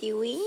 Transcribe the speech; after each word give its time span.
chiều 0.00 0.20
yến 0.20 0.38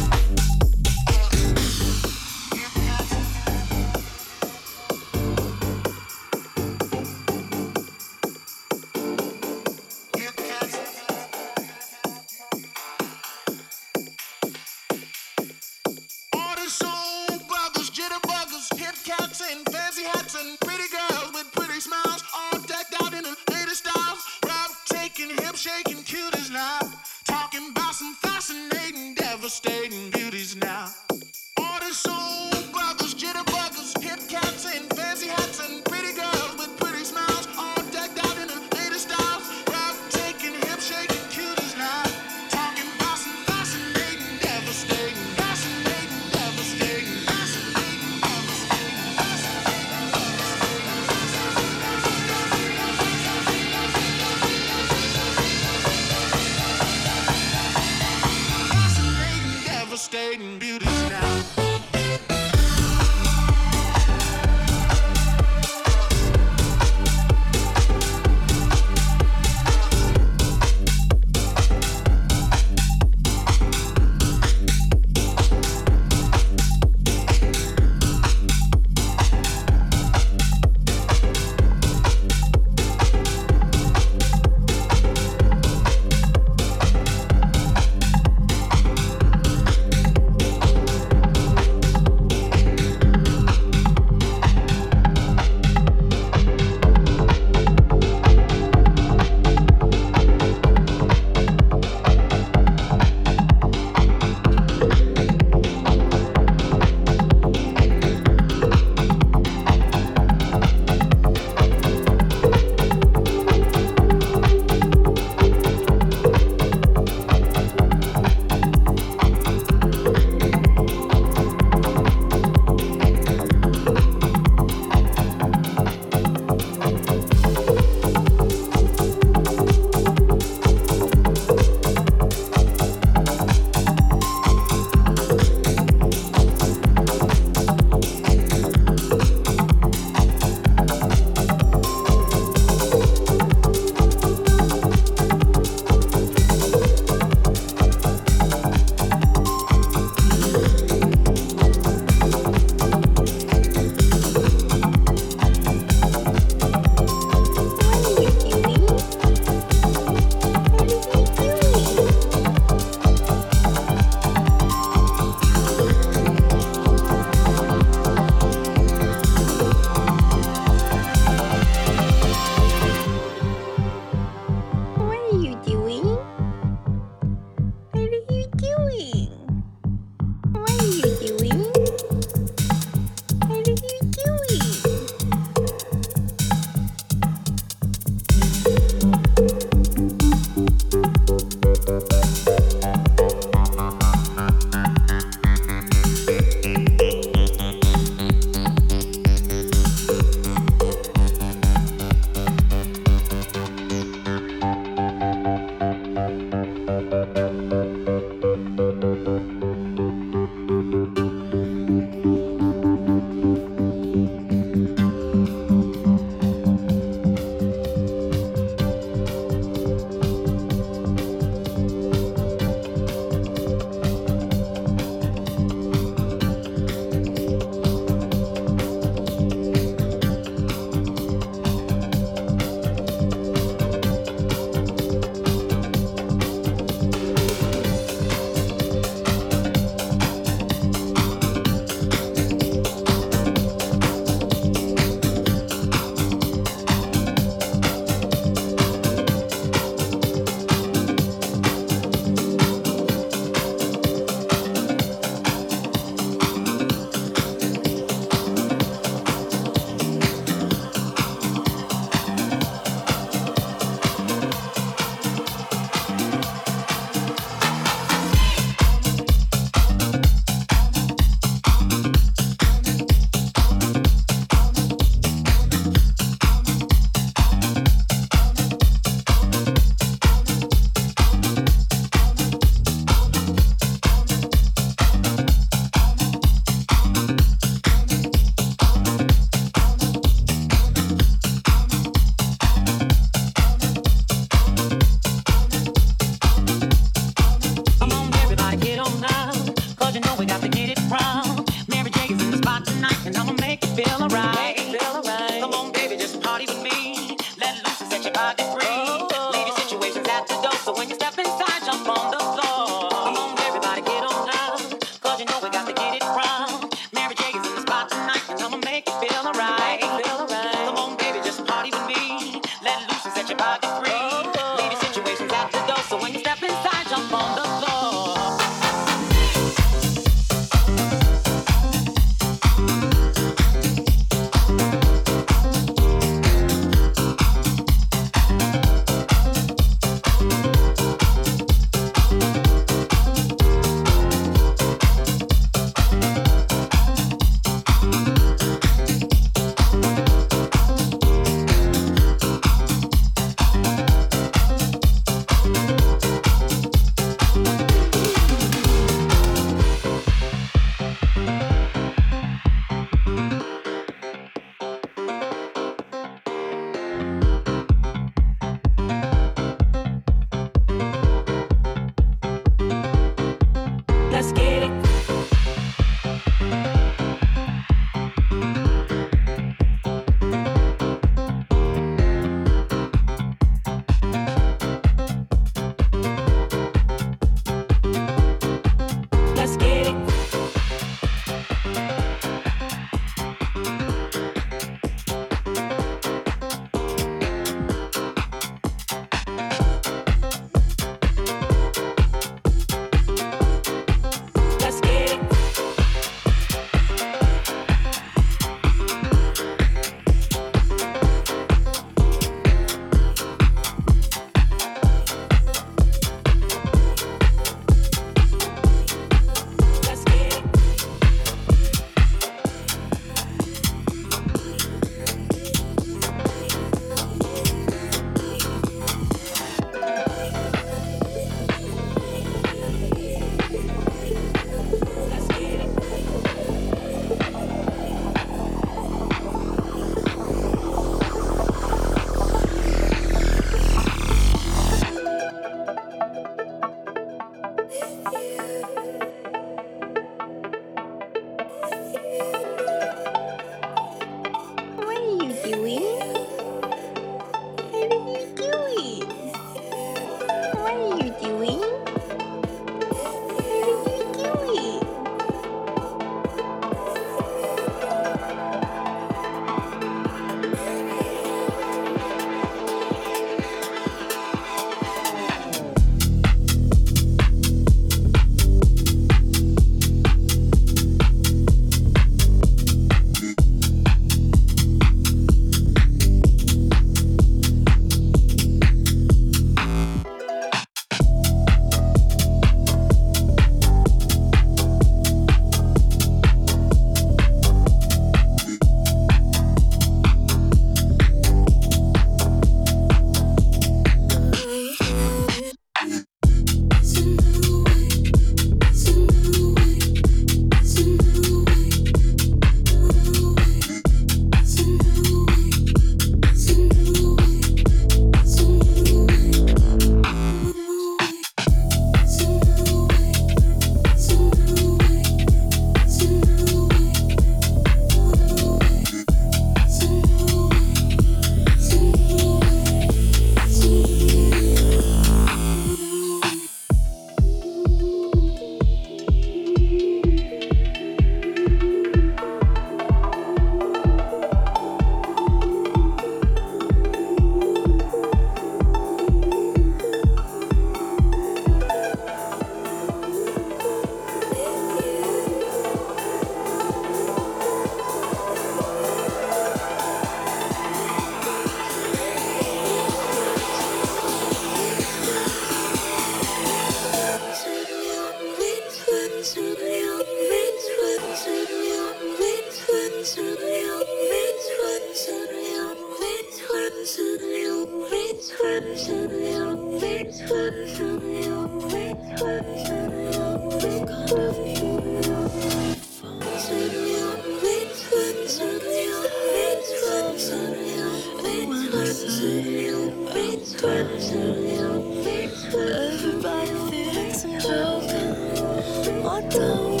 down. 599.53 600.00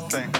Thing. 0.00 0.37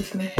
Give 0.00 0.14
me. 0.14 0.39